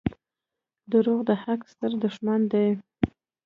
[0.91, 2.67] •دروغ د حق ستر دښمن دي.